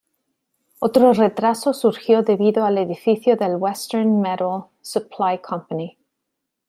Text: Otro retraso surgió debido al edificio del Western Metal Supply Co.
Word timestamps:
Otro 0.79 1.13
retraso 1.13 1.75
surgió 1.75 2.23
debido 2.23 2.65
al 2.65 2.79
edificio 2.79 3.35
del 3.35 3.57
Western 3.57 4.19
Metal 4.19 4.63
Supply 4.81 5.39
Co. 5.43 5.67